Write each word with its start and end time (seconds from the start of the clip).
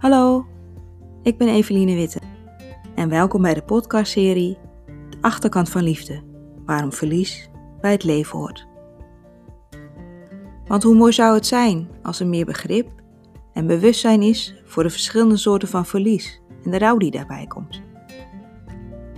Hallo, 0.00 0.46
ik 1.22 1.38
ben 1.38 1.48
Eveline 1.48 1.94
Witte 1.94 2.20
en 2.94 3.08
welkom 3.08 3.42
bij 3.42 3.54
de 3.54 3.62
podcastserie 3.62 4.58
De 5.10 5.16
Achterkant 5.20 5.68
van 5.68 5.82
Liefde, 5.82 6.22
waarom 6.64 6.92
verlies 6.92 7.50
bij 7.80 7.90
het 7.90 8.04
leven 8.04 8.38
hoort. 8.38 8.66
Want 10.66 10.82
hoe 10.82 10.94
mooi 10.94 11.12
zou 11.12 11.34
het 11.34 11.46
zijn 11.46 11.88
als 12.02 12.20
er 12.20 12.26
meer 12.26 12.44
begrip 12.44 12.88
en 13.52 13.66
bewustzijn 13.66 14.22
is 14.22 14.62
voor 14.64 14.82
de 14.82 14.90
verschillende 14.90 15.36
soorten 15.36 15.68
van 15.68 15.86
verlies 15.86 16.40
en 16.64 16.70
de 16.70 16.78
rouw 16.78 16.96
die 16.96 17.10
daarbij 17.10 17.46
komt. 17.46 17.82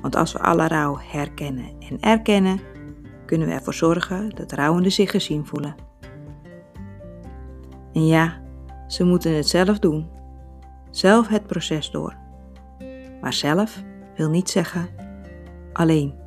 Want 0.01 0.17
als 0.17 0.33
we 0.33 0.39
alle 0.39 0.67
rouw 0.67 0.99
herkennen 1.01 1.71
en 1.89 2.01
erkennen, 2.01 2.61
kunnen 3.27 3.49
we 3.49 3.55
ervoor 3.55 3.75
zorgen 3.75 4.31
dat 4.31 4.53
rouwenden 4.53 4.93
zich 4.93 5.11
gezien 5.11 5.47
voelen. 5.47 5.75
En 7.93 8.07
ja, 8.07 8.43
ze 8.87 9.05
moeten 9.05 9.37
het 9.37 9.49
zelf 9.49 9.79
doen, 9.79 10.21
zelf 10.93 11.29
het 11.29 11.47
proces 11.47 11.91
door. 11.91 12.17
Maar 13.21 13.33
zelf 13.33 13.83
wil 14.17 14.29
niet 14.29 14.51
zeggen 14.51 14.89
alleen. 15.73 16.21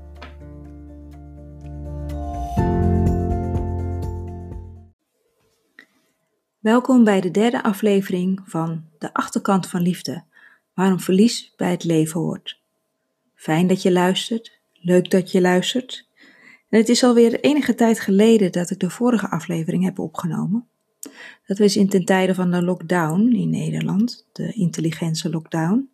Welkom 6.60 7.04
bij 7.04 7.22
de 7.22 7.32
derde 7.32 7.64
aflevering 7.64 8.42
van 8.46 8.84
De 9.00 9.14
Achterkant 9.14 9.68
van 9.68 9.82
Liefde, 9.82 10.24
waarom 10.74 11.00
verlies 11.00 11.54
bij 11.58 11.72
het 11.72 11.84
leven 11.84 12.20
hoort. 12.20 12.62
Fijn 13.36 13.68
dat 13.68 13.82
je 13.82 13.92
luistert, 13.92 14.60
leuk 14.74 15.12
dat 15.12 15.32
je 15.32 15.42
luistert. 15.42 16.08
En 16.70 16.80
het 16.80 16.90
is 16.90 17.04
alweer 17.04 17.40
enige 17.40 17.76
tijd 17.76 18.00
geleden 18.00 18.52
dat 18.52 18.70
ik 18.70 18.80
de 18.80 18.90
vorige 18.90 19.30
aflevering 19.30 19.84
heb 19.84 20.00
opgenomen. 20.00 20.68
Dat 21.46 21.58
was 21.58 21.78
in 21.78 21.90
ten 21.90 22.06
tijde 22.06 22.36
van 22.36 22.52
de 22.52 22.64
lockdown 22.64 23.32
in 23.34 23.50
Nederland, 23.50 24.28
de 24.32 24.54
intelligente 24.54 25.30
lockdown. 25.30 25.90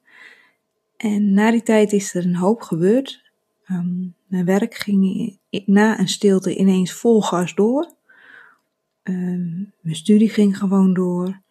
En 0.98 1.34
na 1.34 1.52
die 1.52 1.64
tijd 1.64 1.94
is 1.94 2.14
er 2.14 2.26
een 2.26 2.36
hoop 2.36 2.62
gebeurd. 2.62 3.32
Ehm, 3.66 4.08
mijn 4.28 4.46
werk 4.46 4.76
ging 4.76 5.38
na 5.66 6.00
een 6.00 6.08
stilte 6.08 6.56
ineens 6.56 6.94
vol 6.94 7.22
gas 7.22 7.56
door. 7.56 7.94
Ehm, 9.04 9.64
mijn 9.80 9.96
studie 9.96 10.30
ging 10.30 10.58
gewoon 10.58 10.94
door. 10.94 11.42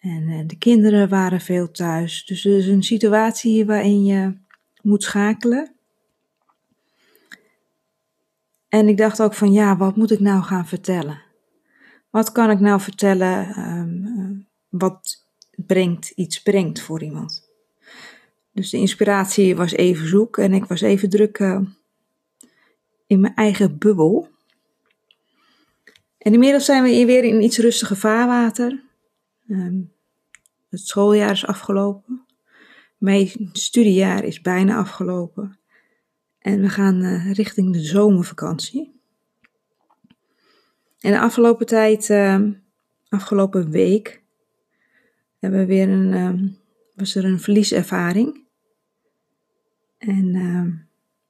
En 0.00 0.22
uh, 0.22 0.40
de 0.46 0.58
kinderen 0.58 1.08
waren 1.08 1.40
veel 1.40 1.70
thuis. 1.70 2.24
Dus 2.24 2.44
er 2.44 2.56
is 2.56 2.66
een 2.66 2.82
situatie 2.82 3.66
waarin 3.66 4.04
je 4.04 4.36
moet 4.82 5.02
schakelen. 5.02 5.72
En 8.68 8.88
ik 8.88 8.96
dacht 8.96 9.22
ook 9.22 9.34
van 9.34 9.52
ja, 9.52 9.76
wat 9.76 9.96
moet 9.96 10.10
ik 10.10 10.20
nou 10.20 10.42
gaan 10.42 10.66
vertellen? 10.66 11.22
Wat 12.10 12.32
kan 12.32 12.50
ik 12.50 12.60
nou 12.60 12.80
vertellen 12.80 13.58
um, 13.58 14.46
wat 14.68 15.24
brengt, 15.56 16.10
iets 16.10 16.42
brengt 16.42 16.80
voor 16.80 17.02
iemand? 17.02 17.48
Dus 18.52 18.70
de 18.70 18.76
inspiratie 18.76 19.56
was 19.56 19.72
even 19.72 20.08
zoek 20.08 20.38
en 20.38 20.52
ik 20.52 20.64
was 20.64 20.80
even 20.80 21.10
druk 21.10 21.38
uh, 21.38 21.60
in 23.06 23.20
mijn 23.20 23.34
eigen 23.34 23.78
bubbel. 23.78 24.28
En 26.18 26.32
inmiddels 26.32 26.64
zijn 26.64 26.82
we 26.82 27.04
weer 27.04 27.24
in 27.24 27.42
iets 27.42 27.58
rustiger 27.58 27.96
vaarwater. 27.96 28.82
Um, 29.48 29.92
het 30.68 30.80
schooljaar 30.80 31.30
is 31.30 31.46
afgelopen. 31.46 32.24
Mijn 32.98 33.48
studiejaar 33.52 34.24
is 34.24 34.40
bijna 34.40 34.76
afgelopen. 34.76 35.58
En 36.38 36.60
we 36.60 36.68
gaan 36.68 37.02
uh, 37.02 37.32
richting 37.32 37.72
de 37.72 37.84
zomervakantie. 37.84 38.99
En 41.00 41.12
de 41.12 41.20
afgelopen 41.20 41.66
tijd, 41.66 42.08
uh, 42.08 42.40
afgelopen 43.08 43.70
week, 43.70 44.22
hebben 45.38 45.60
we 45.60 45.66
weer 45.66 45.88
een, 45.88 46.12
uh, 46.12 46.50
was 46.94 47.14
er 47.14 47.24
een 47.24 47.40
verlieservaring. 47.40 48.44
En 49.98 50.34
uh, 50.34 50.72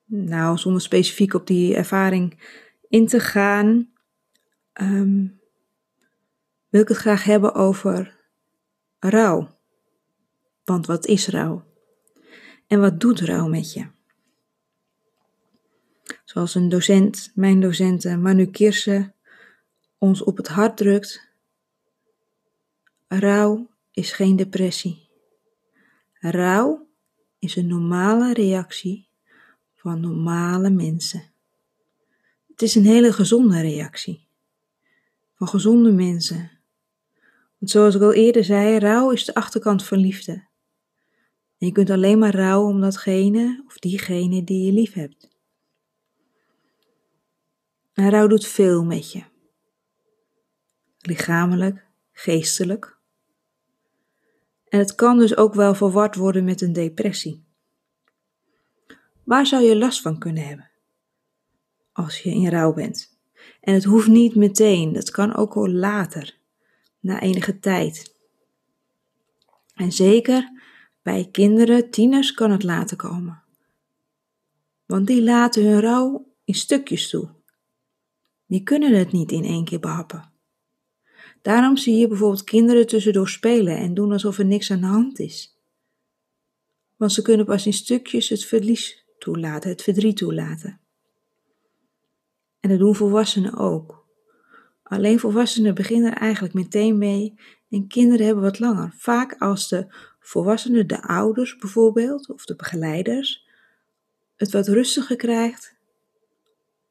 nou, 0.04 0.58
zonder 0.58 0.82
specifiek 0.82 1.34
op 1.34 1.47
die 1.47 1.75
ervaring 1.75 2.38
in 2.88 3.06
te 3.06 3.20
gaan, 3.20 3.88
wil 6.69 6.81
ik 6.81 6.88
het 6.88 6.97
graag 6.97 7.25
hebben 7.25 7.54
over 7.54 8.19
rouw. 8.98 9.58
Want 10.64 10.87
wat 10.87 11.06
is 11.06 11.28
rouw? 11.28 11.64
En 12.66 12.81
wat 12.81 13.00
doet 13.00 13.20
rouw 13.20 13.48
met 13.48 13.72
je? 13.72 13.87
Zoals 16.25 16.54
een 16.54 16.69
docent, 16.69 17.32
mijn 17.34 17.60
docent 17.60 18.04
Manu 18.04 18.47
Kirse, 18.47 19.12
ons 20.00 20.22
op 20.22 20.37
het 20.37 20.49
hart 20.49 20.77
drukt. 20.77 21.28
Rouw 23.09 23.71
is 23.91 24.12
geen 24.12 24.37
depressie. 24.37 25.09
Rouw 26.12 26.87
is 27.38 27.56
een 27.56 27.66
normale 27.66 28.33
reactie 28.33 29.09
van 29.75 30.00
normale 30.00 30.71
mensen. 30.71 31.22
Het 32.49 32.62
is 32.62 32.75
een 32.75 32.84
hele 32.84 33.12
gezonde 33.12 33.61
reactie 33.61 34.27
van 35.34 35.49
gezonde 35.49 35.93
mensen. 35.93 36.50
Want 37.59 37.71
zoals 37.71 37.94
ik 37.94 38.03
al 38.03 38.12
eerder 38.12 38.44
zei, 38.44 38.78
rouw 38.78 39.11
is 39.11 39.25
de 39.25 39.34
achterkant 39.34 39.84
van 39.84 39.99
liefde. 39.99 40.32
En 41.59 41.67
je 41.67 41.72
kunt 41.72 41.91
alleen 41.91 42.19
maar 42.19 42.34
rouwen 42.34 42.75
om 42.75 42.81
datgene 42.81 43.62
of 43.67 43.78
diegene 43.78 44.44
die 44.44 44.67
je 44.67 44.72
lief 44.72 44.93
hebt. 44.93 45.28
En 47.93 48.11
rouw 48.11 48.27
doet 48.27 48.47
veel 48.47 48.84
met 48.84 49.12
je 49.12 49.29
lichamelijk, 51.00 51.87
geestelijk. 52.12 52.99
En 54.69 54.78
het 54.78 54.94
kan 54.94 55.19
dus 55.19 55.37
ook 55.37 55.55
wel 55.55 55.75
verward 55.75 56.15
worden 56.15 56.44
met 56.44 56.61
een 56.61 56.72
depressie. 56.72 57.44
Waar 59.25 59.47
zou 59.47 59.62
je 59.62 59.77
last 59.77 60.00
van 60.00 60.19
kunnen 60.19 60.47
hebben 60.47 60.71
als 61.93 62.21
je 62.21 62.31
in 62.31 62.49
rouw 62.49 62.72
bent? 62.72 63.19
En 63.61 63.75
het 63.75 63.84
hoeft 63.84 64.09
niet 64.09 64.34
meteen, 64.34 64.93
dat 64.93 65.11
kan 65.11 65.34
ook 65.34 65.55
al 65.55 65.69
later, 65.69 66.38
na 67.00 67.21
enige 67.21 67.59
tijd. 67.59 68.17
En 69.75 69.93
zeker 69.93 70.61
bij 71.03 71.28
kinderen, 71.32 71.91
tieners 71.91 72.32
kan 72.32 72.50
het 72.50 72.62
later 72.62 72.97
komen. 72.97 73.43
Want 74.87 75.06
die 75.06 75.22
laten 75.22 75.65
hun 75.65 75.81
rouw 75.81 76.27
in 76.44 76.55
stukjes 76.55 77.11
toe. 77.11 77.28
Die 78.47 78.62
kunnen 78.62 78.99
het 78.99 79.12
niet 79.12 79.32
in 79.32 79.44
één 79.44 79.65
keer 79.65 79.81
behappen. 79.81 80.29
Daarom 81.42 81.76
zie 81.76 81.96
je 81.96 82.08
bijvoorbeeld 82.08 82.44
kinderen 82.44 82.86
tussendoor 82.86 83.28
spelen 83.28 83.76
en 83.76 83.94
doen 83.94 84.12
alsof 84.12 84.38
er 84.38 84.44
niks 84.44 84.70
aan 84.70 84.80
de 84.80 84.86
hand 84.86 85.18
is. 85.18 85.58
Want 86.96 87.12
ze 87.12 87.22
kunnen 87.22 87.46
pas 87.46 87.66
in 87.66 87.72
stukjes 87.72 88.28
het 88.28 88.44
verlies 88.44 89.04
toelaten, 89.18 89.70
het 89.70 89.82
verdriet 89.82 90.16
toelaten. 90.16 90.80
En 92.60 92.70
dat 92.70 92.78
doen 92.78 92.94
volwassenen 92.94 93.56
ook. 93.56 94.06
Alleen 94.82 95.18
volwassenen 95.18 95.74
beginnen 95.74 96.10
er 96.10 96.18
eigenlijk 96.18 96.54
meteen 96.54 96.98
mee 96.98 97.34
en 97.70 97.86
kinderen 97.86 98.26
hebben 98.26 98.44
wat 98.44 98.58
langer. 98.58 98.94
Vaak 98.96 99.36
als 99.38 99.68
de 99.68 99.86
volwassenen, 100.20 100.86
de 100.86 101.02
ouders 101.02 101.56
bijvoorbeeld, 101.56 102.30
of 102.30 102.44
de 102.44 102.56
begeleiders, 102.56 103.46
het 104.36 104.52
wat 104.52 104.68
rustiger 104.68 105.16
krijgt, 105.16 105.74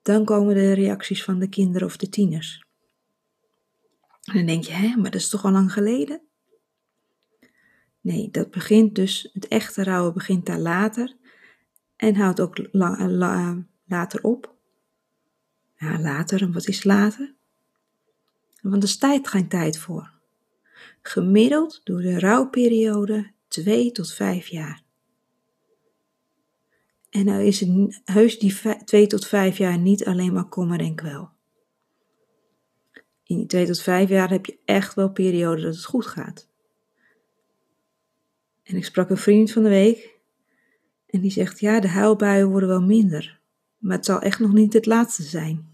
dan 0.02 0.26
komen 0.26 0.56
de 0.56 0.74
reacties 0.74 1.24
van 1.24 1.40
de 1.40 1.50
kinderen 1.50 1.88
of 1.88 1.98
de 1.98 2.10
tieners. 2.10 2.69
En 4.30 4.36
dan 4.36 4.46
denk 4.46 4.64
je, 4.64 4.74
hè, 4.74 4.96
maar 4.96 5.12
dat 5.12 5.22
is 5.22 5.30
toch 5.30 5.46
al 5.46 5.52
lang 5.52 5.74
geleden? 5.74 6.22
Nee, 8.02 8.30
dat 8.32 8.52
begint 8.52 8.96
dus, 8.96 9.30
het 9.34 9.48
echte 9.48 9.84
rouwen 9.84 10.14
begint 10.14 10.46
daar 10.46 10.60
later 10.60 11.16
en 11.96 12.16
houdt 12.16 12.40
ook 12.40 12.68
la, 12.72 13.64
later 13.86 14.24
op. 14.24 14.56
Ja, 15.76 16.00
later, 16.00 16.42
en 16.42 16.54
wat 16.54 16.68
is 16.68 16.84
later? 16.84 17.34
Want 18.62 18.84
er 18.84 18.90
staat 18.90 19.28
geen 19.28 19.48
tijd 19.48 19.78
voor. 19.78 20.12
Gemiddeld 21.02 21.82
door 21.84 22.02
de 22.02 22.20
rouwperiode 22.20 23.32
2 23.48 23.92
tot 23.92 24.14
5 24.14 24.48
jaar. 24.48 24.84
En 27.10 27.26
nou 27.26 27.44
is 27.44 27.60
het 27.60 28.02
heus 28.06 28.40
die 28.40 28.84
2 28.86 29.08
tot 29.08 29.28
5 29.28 29.58
jaar 29.58 29.78
niet 29.78 30.06
alleen 30.06 30.34
maar 30.34 30.50
kommer 30.50 30.80
en 30.80 30.96
kwel 30.96 31.38
in 33.30 33.38
die 33.38 33.46
twee 33.46 33.66
tot 33.66 33.82
vijf 33.82 34.10
jaar 34.10 34.30
heb 34.30 34.46
je 34.46 34.58
echt 34.66 34.94
wel 34.94 35.12
perioden 35.12 35.64
dat 35.64 35.76
het 35.76 35.86
goed 35.86 36.06
gaat. 36.06 36.48
En 38.64 38.76
ik 38.76 38.86
sprak 38.86 39.10
een 39.10 39.18
vriend 39.18 39.52
van 39.52 39.64
de 39.64 39.70
week 39.70 40.20
en 41.06 41.22
die 41.22 41.32
zegt, 41.32 41.60
ja, 41.60 41.80
de 41.80 41.88
huilbuien 41.88 42.50
worden 42.50 42.70
wel 42.70 42.82
minder, 42.82 43.40
maar 43.78 43.96
het 43.96 44.06
zal 44.06 44.22
echt 44.22 44.40
nog 44.40 44.54
niet 44.54 44.74
het 44.74 44.86
laatste 44.86 45.24
zijn. 45.24 45.68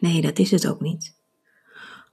Nee, 0.00 0.20
dat 0.20 0.38
is 0.38 0.50
het 0.50 0.66
ook 0.66 0.80
niet. 0.80 1.14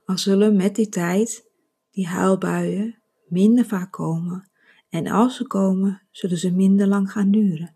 Al 0.06 0.18
zullen 0.18 0.56
met 0.56 0.76
die 0.76 0.90
tijd 0.90 1.46
die 1.92 2.08
huilbuien 2.08 3.02
minder 3.28 3.66
vaak 3.66 3.92
komen 3.92 4.50
en 4.90 5.08
als 5.08 5.36
ze 5.36 5.48
komen, 5.48 6.02
zullen 6.12 6.38
ze 6.38 6.52
minder 6.52 6.88
lang 6.88 7.12
gaan 7.12 7.32
duren. 7.32 7.76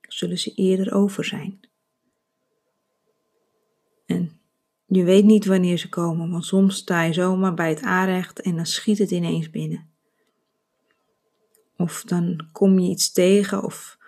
Zullen 0.00 0.38
ze 0.38 0.54
eerder 0.54 0.92
over 0.92 1.24
zijn. 1.24 1.60
En 4.06 4.38
je 4.94 5.04
weet 5.04 5.24
niet 5.24 5.46
wanneer 5.46 5.78
ze 5.78 5.88
komen, 5.88 6.30
want 6.30 6.44
soms 6.44 6.76
sta 6.76 7.02
je 7.02 7.12
zomaar 7.12 7.54
bij 7.54 7.68
het 7.68 7.82
aanrecht 7.82 8.40
en 8.40 8.56
dan 8.56 8.66
schiet 8.66 8.98
het 8.98 9.10
ineens 9.10 9.50
binnen. 9.50 9.88
Of 11.76 12.02
dan 12.02 12.48
kom 12.52 12.78
je 12.78 12.90
iets 12.90 13.12
tegen 13.12 13.62
of 13.62 13.98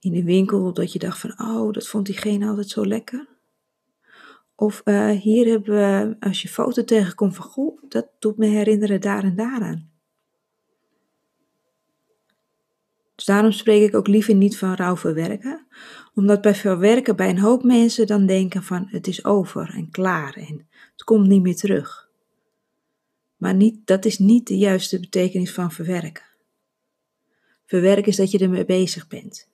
in 0.00 0.12
de 0.12 0.24
winkel 0.24 0.72
dat 0.72 0.92
je 0.92 0.98
dacht 0.98 1.18
van, 1.18 1.40
oh, 1.40 1.72
dat 1.72 1.88
vond 1.88 2.06
diegene 2.06 2.46
altijd 2.46 2.68
zo 2.68 2.86
lekker. 2.86 3.28
Of 4.54 4.80
uh, 4.84 5.10
hier 5.10 5.46
hebben 5.46 5.74
we, 5.74 6.16
als 6.20 6.42
je 6.42 6.48
foto 6.48 6.84
tegenkomt 6.84 7.34
van, 7.36 7.44
goh, 7.44 7.82
dat 7.88 8.06
doet 8.18 8.36
me 8.36 8.46
herinneren 8.46 9.00
daar 9.00 9.24
en 9.24 9.36
daaraan. 9.36 9.89
Dus 13.20 13.28
daarom 13.28 13.52
spreek 13.52 13.88
ik 13.88 13.94
ook 13.94 14.06
liever 14.06 14.34
niet 14.34 14.58
van 14.58 14.74
rouw 14.74 14.96
verwerken, 14.96 15.66
omdat 16.14 16.40
bij 16.40 16.54
verwerken 16.54 17.16
bij 17.16 17.28
een 17.28 17.38
hoop 17.38 17.62
mensen 17.62 18.06
dan 18.06 18.26
denken 18.26 18.62
van 18.62 18.86
het 18.90 19.06
is 19.06 19.24
over 19.24 19.74
en 19.74 19.90
klaar 19.90 20.34
en 20.34 20.68
het 20.92 21.04
komt 21.04 21.26
niet 21.26 21.42
meer 21.42 21.56
terug. 21.56 22.08
Maar 23.36 23.54
niet, 23.54 23.86
dat 23.86 24.04
is 24.04 24.18
niet 24.18 24.46
de 24.46 24.58
juiste 24.58 25.00
betekenis 25.00 25.52
van 25.52 25.72
verwerken. 25.72 26.24
Verwerken 27.66 28.06
is 28.06 28.16
dat 28.16 28.30
je 28.30 28.38
ermee 28.38 28.64
bezig 28.64 29.08
bent. 29.08 29.48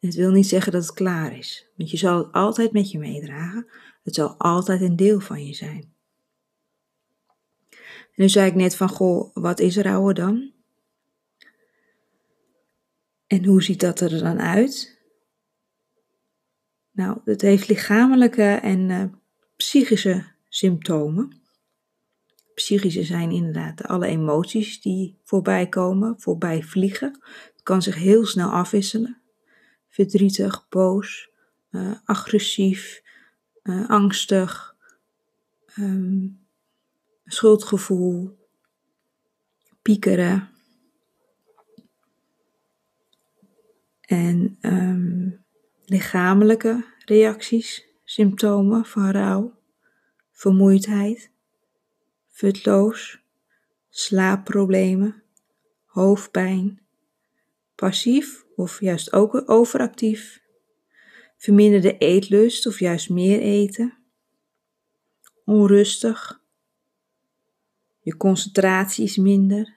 En 0.00 0.08
het 0.08 0.16
wil 0.16 0.30
niet 0.30 0.48
zeggen 0.48 0.72
dat 0.72 0.82
het 0.82 0.94
klaar 0.94 1.36
is, 1.38 1.66
want 1.76 1.90
je 1.90 1.96
zal 1.96 2.18
het 2.18 2.32
altijd 2.32 2.72
met 2.72 2.90
je 2.90 2.98
meedragen. 2.98 3.66
Het 4.02 4.14
zal 4.14 4.34
altijd 4.38 4.80
een 4.80 4.96
deel 4.96 5.20
van 5.20 5.46
je 5.46 5.54
zijn. 5.54 5.92
En 7.70 7.78
nu 8.14 8.28
zei 8.28 8.46
ik 8.46 8.54
net 8.54 8.76
van, 8.76 8.88
goh, 8.88 9.30
wat 9.34 9.60
is 9.60 9.76
rouwen 9.76 10.14
dan? 10.14 10.58
En 13.30 13.44
hoe 13.44 13.62
ziet 13.62 13.80
dat 13.80 14.00
er 14.00 14.18
dan 14.18 14.40
uit? 14.40 14.98
Nou, 16.90 17.20
het 17.24 17.40
heeft 17.40 17.68
lichamelijke 17.68 18.42
en 18.42 18.88
uh, 18.88 19.04
psychische 19.56 20.24
symptomen. 20.48 21.40
Psychische 22.54 23.04
zijn 23.04 23.30
inderdaad 23.30 23.82
alle 23.82 24.06
emoties 24.06 24.80
die 24.80 25.18
voorbij 25.24 25.68
komen, 25.68 26.20
voorbij 26.20 26.62
vliegen. 26.62 27.18
Het 27.52 27.62
kan 27.62 27.82
zich 27.82 27.94
heel 27.94 28.26
snel 28.26 28.50
afwisselen. 28.50 29.20
Verdrietig, 29.88 30.68
boos, 30.68 31.30
uh, 31.70 31.92
agressief, 32.04 33.02
uh, 33.62 33.88
angstig, 33.88 34.76
um, 35.78 36.46
schuldgevoel, 37.24 38.38
piekeren. 39.82 40.48
En 44.10 44.58
um, 44.60 45.44
lichamelijke 45.84 46.84
reacties, 47.04 47.86
symptomen 48.04 48.84
van 48.84 49.10
rouw, 49.10 49.58
vermoeidheid, 50.30 51.30
futloos, 52.26 53.22
slaapproblemen, 53.88 55.22
hoofdpijn, 55.84 56.80
passief 57.74 58.44
of 58.56 58.80
juist 58.80 59.12
ook 59.12 59.50
overactief, 59.50 60.42
verminderde 61.36 61.98
eetlust 61.98 62.66
of 62.66 62.78
juist 62.78 63.10
meer 63.10 63.40
eten, 63.40 63.98
onrustig, 65.44 66.42
je 68.00 68.16
concentratie 68.16 69.04
is 69.04 69.16
minder, 69.16 69.74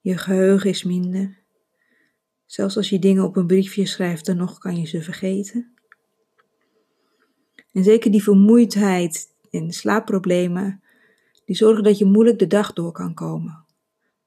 je 0.00 0.18
geheugen 0.18 0.70
is 0.70 0.82
minder. 0.84 1.39
Zelfs 2.50 2.76
als 2.76 2.88
je 2.88 2.98
dingen 2.98 3.24
op 3.24 3.36
een 3.36 3.46
briefje 3.46 3.86
schrijft, 3.86 4.26
dan 4.26 4.36
nog 4.36 4.58
kan 4.58 4.76
je 4.76 4.86
ze 4.86 5.02
vergeten. 5.02 5.74
En 7.72 7.84
zeker 7.84 8.10
die 8.10 8.22
vermoeidheid 8.22 9.34
en 9.50 9.72
slaapproblemen, 9.72 10.82
die 11.44 11.56
zorgen 11.56 11.84
dat 11.84 11.98
je 11.98 12.04
moeilijk 12.04 12.38
de 12.38 12.46
dag 12.46 12.72
door 12.72 12.92
kan 12.92 13.14
komen. 13.14 13.64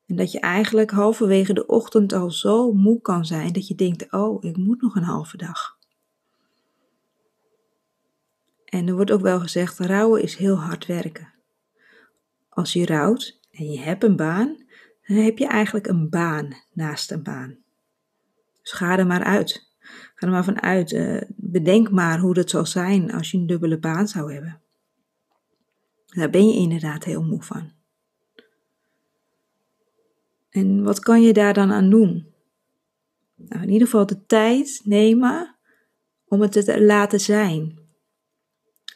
En 0.06 0.16
dat 0.16 0.32
je 0.32 0.40
eigenlijk 0.40 0.92
halverwege 0.92 1.54
de 1.54 1.66
ochtend 1.66 2.14
al 2.14 2.32
zo 2.32 2.74
moe 2.74 3.02
kan 3.02 3.26
zijn 3.26 3.54
dat 3.54 3.68
je 3.68 3.76
denkt: 3.76 4.12
oh, 4.12 4.44
ik 4.44 4.58
moet 4.58 4.82
nog 4.82 4.96
een 4.96 5.04
halve 5.04 5.38
dag. 5.38 5.78
En 8.66 8.88
er 8.88 8.96
wordt 8.96 9.12
ook 9.12 9.22
wel 9.22 9.40
gezegd: 9.40 9.80
rouwen 9.80 10.22
is 10.22 10.36
heel 10.36 10.56
hard 10.56 10.86
werken. 10.86 11.34
Als 12.50 12.74
je 12.74 12.86
rouwt 12.86 13.40
en 13.52 13.72
je 13.72 13.80
hebt 13.80 14.04
een 14.04 14.16
baan, 14.16 14.58
dan 15.08 15.18
heb 15.18 15.38
je 15.38 15.48
eigenlijk 15.48 15.88
een 15.88 16.10
baan 16.10 16.56
naast 16.74 17.12
een 17.12 17.24
baan. 17.24 17.63
Dus 18.64 18.72
ga 18.72 18.98
er 18.98 19.08
maar 19.08 19.24
uit. 19.24 19.72
Ga 20.16 20.28
er 20.28 20.34
maar 20.34 20.44
van 20.44 20.62
uit. 20.62 20.92
Uh, 20.92 21.22
bedenk 21.28 21.92
maar 21.92 22.20
hoe 22.20 22.38
het 22.38 22.50
zal 22.50 22.66
zijn 22.66 23.12
als 23.12 23.32
je 23.32 23.38
een 23.38 23.48
dubbele 23.48 23.78
baan 23.78 24.08
zou 24.08 24.34
hebben. 24.34 24.62
Daar 26.06 26.30
ben 26.30 26.48
je 26.48 26.54
inderdaad 26.54 27.04
heel 27.04 27.24
moe 27.24 27.44
van. 27.44 27.72
En 30.50 30.84
wat 30.84 31.00
kan 31.00 31.22
je 31.22 31.34
daar 31.34 31.54
dan 31.54 31.72
aan 31.72 31.90
doen? 31.90 32.34
Nou, 33.36 33.64
in 33.64 33.70
ieder 33.70 33.88
geval 33.88 34.06
de 34.06 34.26
tijd 34.26 34.82
nemen 34.84 35.56
om 36.26 36.42
het 36.42 36.52
te 36.52 36.84
laten 36.84 37.20
zijn. 37.20 37.80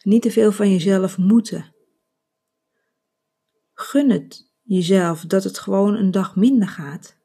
Niet 0.03 0.21
te 0.21 0.31
veel 0.31 0.51
van 0.51 0.71
jezelf 0.71 1.17
moeten. 1.17 1.73
Gun 3.73 4.09
het 4.09 4.51
jezelf 4.61 5.21
dat 5.21 5.43
het 5.43 5.59
gewoon 5.59 5.95
een 5.95 6.11
dag 6.11 6.35
minder 6.35 6.67
gaat. 6.67 7.17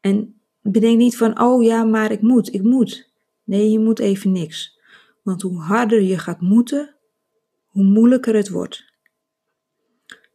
En 0.00 0.40
bedenk 0.72 0.98
niet 0.98 1.16
van, 1.16 1.40
oh 1.40 1.62
ja, 1.62 1.84
maar 1.84 2.10
ik 2.10 2.20
moet, 2.20 2.54
ik 2.54 2.62
moet. 2.62 3.10
Nee, 3.44 3.70
je 3.70 3.78
moet 3.78 3.98
even 3.98 4.32
niks. 4.32 4.78
Want 5.22 5.42
hoe 5.42 5.60
harder 5.60 6.02
je 6.02 6.18
gaat 6.18 6.40
moeten, 6.40 6.94
hoe 7.66 7.84
moeilijker 7.84 8.34
het 8.34 8.48
wordt. 8.48 8.92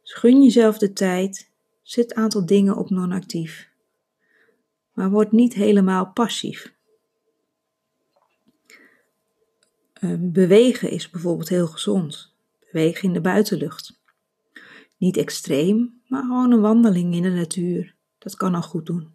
Gun 0.02 0.42
jezelf 0.42 0.78
de 0.78 0.92
tijd, 0.92 1.50
zet 1.82 2.10
een 2.10 2.16
aantal 2.16 2.46
dingen 2.46 2.76
op 2.76 2.90
non-actief. 2.90 3.68
Maar 4.92 5.10
word 5.10 5.32
niet 5.32 5.54
helemaal 5.54 6.12
passief. 6.12 6.74
Ehm, 9.92 10.30
bewegen 10.30 10.90
is 10.90 11.10
bijvoorbeeld 11.10 11.48
heel 11.48 11.66
gezond. 11.66 12.34
Bewegen 12.72 13.02
in 13.08 13.12
de 13.12 13.20
buitenlucht. 13.20 14.00
Niet 14.96 15.16
extreem, 15.16 16.00
maar 16.06 16.22
gewoon 16.22 16.52
een 16.52 16.60
wandeling 16.60 17.14
in 17.14 17.22
de 17.22 17.30
natuur. 17.30 17.94
Dat 18.18 18.36
kan 18.36 18.54
al 18.54 18.62
goed 18.62 18.86
doen. 18.86 19.14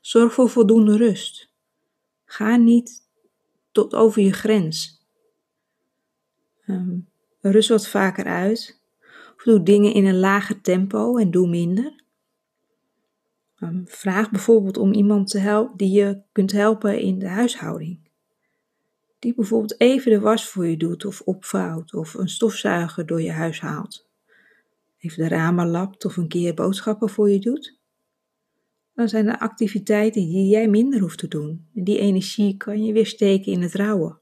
Zorg 0.00 0.32
voor 0.32 0.48
voldoende 0.48 0.96
rust. 0.96 1.52
Ga 2.24 2.56
niet 2.56 3.08
tot 3.72 3.94
over 3.94 4.22
je 4.22 4.32
grens. 4.32 5.06
Um, 6.66 7.08
rust 7.40 7.68
wat 7.68 7.88
vaker 7.88 8.24
uit. 8.24 8.80
Of 9.36 9.42
doe 9.42 9.62
dingen 9.62 9.92
in 9.92 10.06
een 10.06 10.18
lager 10.18 10.60
tempo 10.60 11.16
en 11.16 11.30
doe 11.30 11.48
minder. 11.48 12.02
Um, 13.58 13.82
vraag 13.86 14.30
bijvoorbeeld 14.30 14.76
om 14.76 14.92
iemand 14.92 15.30
te 15.30 15.38
helpen 15.38 15.76
die 15.76 15.90
je 15.90 16.22
kunt 16.32 16.52
helpen 16.52 17.00
in 17.00 17.18
de 17.18 17.28
huishouding. 17.28 18.08
Die 19.18 19.34
bijvoorbeeld 19.34 19.80
even 19.80 20.10
de 20.10 20.20
was 20.20 20.48
voor 20.48 20.66
je 20.66 20.76
doet 20.76 21.04
of 21.04 21.20
opvouwt 21.20 21.94
of 21.94 22.14
een 22.14 22.28
stofzuiger 22.28 23.06
door 23.06 23.22
je 23.22 23.32
huis 23.32 23.60
haalt. 23.60 24.08
Even 24.98 25.22
de 25.22 25.28
ramen 25.28 25.68
lapt 25.68 26.04
of 26.04 26.16
een 26.16 26.28
keer 26.28 26.54
boodschappen 26.54 27.08
voor 27.08 27.30
je 27.30 27.38
doet 27.38 27.79
dan 29.00 29.08
zijn 29.08 29.26
er 29.26 29.38
activiteiten 29.38 30.28
die 30.28 30.48
jij 30.48 30.68
minder 30.68 31.00
hoeft 31.00 31.18
te 31.18 31.28
doen. 31.28 31.66
En 31.74 31.84
die 31.84 31.98
energie 31.98 32.56
kan 32.56 32.84
je 32.84 32.92
weer 32.92 33.06
steken 33.06 33.52
in 33.52 33.62
het 33.62 33.74
rouwen. 33.74 34.20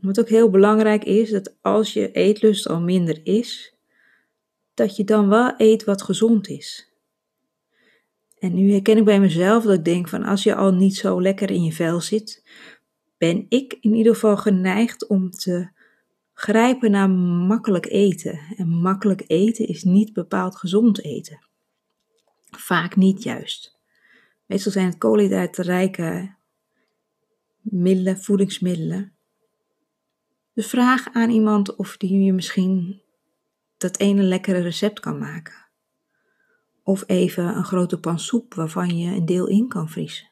Wat 0.00 0.20
ook 0.20 0.28
heel 0.28 0.50
belangrijk 0.50 1.04
is, 1.04 1.30
dat 1.30 1.56
als 1.60 1.92
je 1.92 2.12
eetlust 2.12 2.68
al 2.68 2.80
minder 2.80 3.20
is, 3.26 3.74
dat 4.74 4.96
je 4.96 5.04
dan 5.04 5.28
wel 5.28 5.54
eet 5.56 5.84
wat 5.84 6.02
gezond 6.02 6.48
is. 6.48 6.92
En 8.38 8.54
nu 8.54 8.70
herken 8.70 8.96
ik 8.96 9.04
bij 9.04 9.20
mezelf 9.20 9.64
dat 9.64 9.74
ik 9.74 9.84
denk 9.84 10.08
van 10.08 10.22
als 10.22 10.42
je 10.42 10.54
al 10.54 10.72
niet 10.72 10.96
zo 10.96 11.22
lekker 11.22 11.50
in 11.50 11.62
je 11.62 11.72
vel 11.72 12.00
zit, 12.00 12.44
ben 13.18 13.46
ik 13.48 13.76
in 13.80 13.94
ieder 13.94 14.14
geval 14.14 14.36
geneigd 14.36 15.06
om 15.06 15.30
te 15.30 15.70
grijpen 16.32 16.90
naar 16.90 17.10
makkelijk 17.10 17.86
eten. 17.86 18.40
En 18.56 18.68
makkelijk 18.68 19.24
eten 19.26 19.68
is 19.68 19.84
niet 19.84 20.12
bepaald 20.12 20.56
gezond 20.56 21.04
eten. 21.04 21.47
Vaak 22.50 22.96
niet 22.96 23.22
juist. 23.22 23.76
Meestal 24.46 24.72
zijn 24.72 24.86
het 24.86 24.98
koolhydraatrijke 24.98 26.34
middelen, 27.60 28.18
voedingsmiddelen. 28.18 29.12
Dus 30.52 30.66
vraag 30.66 31.08
aan 31.12 31.30
iemand 31.30 31.76
of 31.76 31.96
die 31.96 32.24
je 32.24 32.32
misschien 32.32 33.02
dat 33.76 33.98
ene 33.98 34.22
lekkere 34.22 34.58
recept 34.58 35.00
kan 35.00 35.18
maken. 35.18 35.66
Of 36.82 37.04
even 37.06 37.44
een 37.44 37.64
grote 37.64 38.00
pan 38.00 38.18
soep 38.18 38.54
waarvan 38.54 38.98
je 38.98 39.14
een 39.14 39.26
deel 39.26 39.46
in 39.46 39.68
kan 39.68 39.88
vriezen. 39.88 40.28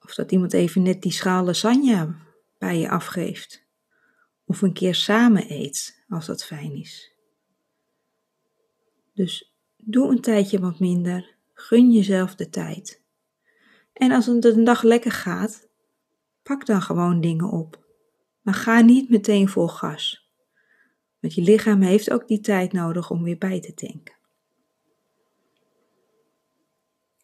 Of 0.00 0.14
dat 0.14 0.32
iemand 0.32 0.52
even 0.52 0.82
net 0.82 1.02
die 1.02 1.12
schaal 1.12 1.44
lasagne 1.44 2.14
bij 2.58 2.78
je 2.78 2.90
afgeeft. 2.90 3.64
Of 4.44 4.62
een 4.62 4.72
keer 4.72 4.94
samen 4.94 5.52
eet, 5.52 6.04
als 6.08 6.26
dat 6.26 6.44
fijn 6.44 6.72
is. 6.72 7.12
Dus 9.14 9.49
Doe 9.82 10.10
een 10.10 10.20
tijdje 10.20 10.60
wat 10.60 10.78
minder. 10.78 11.34
Gun 11.52 11.92
jezelf 11.92 12.34
de 12.34 12.50
tijd. 12.50 13.02
En 13.92 14.12
als 14.12 14.26
het 14.26 14.44
een 14.44 14.64
dag 14.64 14.82
lekker 14.82 15.12
gaat, 15.12 15.68
pak 16.42 16.66
dan 16.66 16.82
gewoon 16.82 17.20
dingen 17.20 17.50
op. 17.50 17.84
Maar 18.40 18.54
ga 18.54 18.80
niet 18.80 19.10
meteen 19.10 19.48
vol 19.48 19.68
gas. 19.68 20.30
Want 21.20 21.34
je 21.34 21.42
lichaam 21.42 21.80
heeft 21.80 22.10
ook 22.10 22.28
die 22.28 22.40
tijd 22.40 22.72
nodig 22.72 23.10
om 23.10 23.22
weer 23.22 23.38
bij 23.38 23.60
te 23.60 23.74
tanken. 23.74 24.14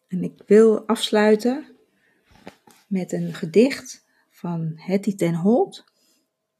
En 0.07 0.23
ik 0.23 0.41
wil 0.45 0.87
afsluiten 0.87 1.75
met 2.87 3.11
een 3.11 3.33
gedicht 3.33 4.05
van 4.29 4.73
Hetty 4.75 5.15
ten 5.15 5.35
Holt. 5.35 5.83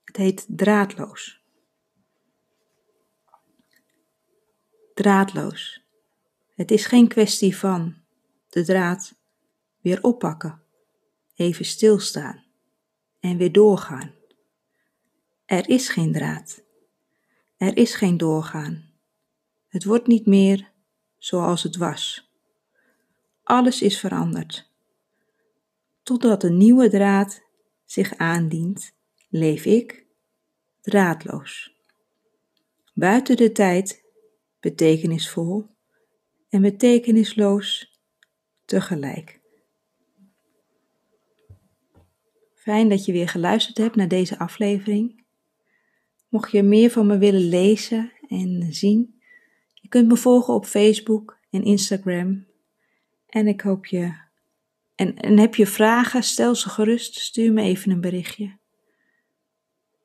Het 0.03 0.15
heet 0.15 0.45
Draadloos. 0.49 1.41
Draadloos. 4.93 5.86
Het 6.57 6.71
is 6.71 6.85
geen 6.85 7.07
kwestie 7.07 7.57
van 7.57 7.95
de 8.49 8.63
draad 8.63 9.15
weer 9.81 10.03
oppakken, 10.03 10.61
even 11.35 11.65
stilstaan 11.65 12.45
en 13.19 13.37
weer 13.37 13.51
doorgaan. 13.51 14.13
Er 15.45 15.69
is 15.69 15.89
geen 15.89 16.11
draad. 16.11 16.63
Er 17.57 17.77
is 17.77 17.95
geen 17.95 18.17
doorgaan. 18.17 18.93
Het 19.67 19.83
wordt 19.83 20.07
niet 20.07 20.25
meer 20.25 20.71
zoals 21.17 21.63
het 21.63 21.75
was. 21.75 22.31
Alles 23.43 23.81
is 23.81 23.99
veranderd. 23.99 24.71
Totdat 26.03 26.43
een 26.43 26.57
nieuwe 26.57 26.89
draad 26.89 27.41
zich 27.85 28.15
aandient, 28.15 28.93
leef 29.29 29.65
ik 29.65 30.05
draadloos. 30.81 31.75
Buiten 32.93 33.37
de 33.37 33.51
tijd, 33.51 34.03
betekenisvol 34.59 35.75
en 36.49 36.61
betekenisloos 36.61 37.99
tegelijk. 38.65 39.39
Fijn 42.53 42.89
dat 42.89 43.05
je 43.05 43.11
weer 43.11 43.29
geluisterd 43.29 43.77
hebt 43.77 43.95
naar 43.95 44.07
deze 44.07 44.39
aflevering. 44.39 45.25
Mocht 46.29 46.51
je 46.51 46.63
meer 46.63 46.89
van 46.89 47.07
me 47.07 47.17
willen 47.17 47.49
lezen 47.49 48.11
en 48.27 48.73
zien, 48.73 49.17
je 49.87 49.93
kunt 49.93 50.07
me 50.07 50.17
volgen 50.17 50.53
op 50.53 50.65
Facebook 50.65 51.37
en 51.49 51.63
Instagram. 51.63 52.45
En 53.27 53.47
ik 53.47 53.61
hoop 53.61 53.85
je. 53.85 54.25
En, 54.95 55.37
heb 55.37 55.55
je 55.55 55.67
vragen, 55.67 56.23
stel 56.23 56.55
ze 56.55 56.69
gerust, 56.69 57.19
stuur 57.19 57.53
me 57.53 57.61
even 57.61 57.91
een 57.91 58.01
berichtje. 58.01 58.57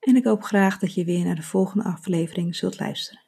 En 0.01 0.17
ik 0.17 0.25
hoop 0.25 0.43
graag 0.43 0.79
dat 0.79 0.95
je 0.95 1.05
weer 1.05 1.25
naar 1.25 1.35
de 1.35 1.43
volgende 1.43 1.85
aflevering 1.85 2.57
zult 2.57 2.81
luisteren. 2.81 3.23